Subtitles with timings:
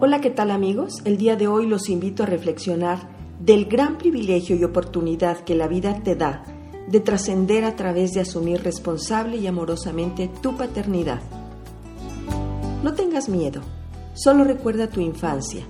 [0.00, 1.02] Hola, ¿qué tal amigos?
[1.04, 3.00] El día de hoy los invito a reflexionar
[3.40, 6.44] del gran privilegio y oportunidad que la vida te da
[6.86, 11.20] de trascender a través de asumir responsable y amorosamente tu paternidad.
[12.84, 13.60] No tengas miedo,
[14.14, 15.64] solo recuerda tu infancia,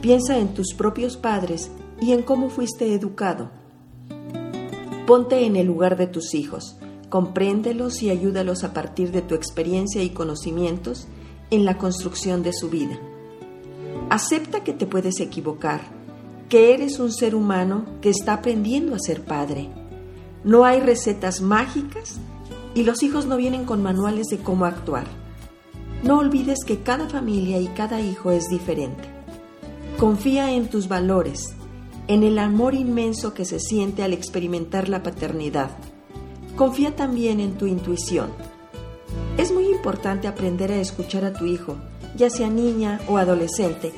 [0.00, 3.50] piensa en tus propios padres y en cómo fuiste educado.
[5.04, 6.76] Ponte en el lugar de tus hijos,
[7.08, 11.08] compréndelos y ayúdalos a partir de tu experiencia y conocimientos
[11.50, 13.00] en la construcción de su vida.
[14.14, 15.80] Acepta que te puedes equivocar,
[16.48, 19.70] que eres un ser humano que está aprendiendo a ser padre.
[20.44, 22.20] No hay recetas mágicas
[22.76, 25.08] y los hijos no vienen con manuales de cómo actuar.
[26.04, 29.02] No olvides que cada familia y cada hijo es diferente.
[29.98, 31.52] Confía en tus valores,
[32.06, 35.70] en el amor inmenso que se siente al experimentar la paternidad.
[36.54, 38.30] Confía también en tu intuición.
[39.36, 41.76] Es muy importante aprender a escuchar a tu hijo
[42.16, 43.92] ya sea niña o adolescente,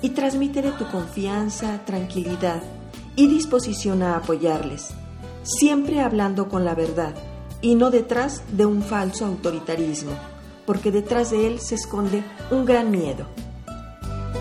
[0.00, 2.62] y transmítele tu confianza, tranquilidad
[3.14, 4.88] y disposición a apoyarles,
[5.42, 7.14] siempre hablando con la verdad
[7.60, 10.12] y no detrás de un falso autoritarismo,
[10.66, 13.26] porque detrás de él se esconde un gran miedo.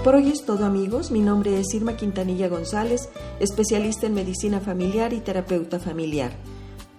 [0.04, 5.14] Por hoy es todo amigos, mi nombre es Irma Quintanilla González, especialista en medicina familiar
[5.14, 6.32] y terapeuta familiar.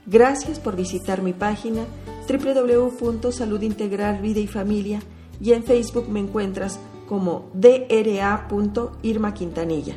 [0.07, 1.85] Gracias por visitar mi página
[2.29, 5.01] www.saludintegralvidayfamilia
[5.41, 9.97] y en Facebook me encuentras como dra.irma Quintanilla.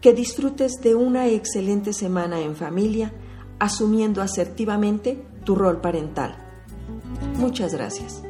[0.00, 3.12] Que disfrutes de una excelente semana en familia,
[3.58, 6.36] asumiendo asertivamente tu rol parental.
[7.38, 8.22] Muchas gracias.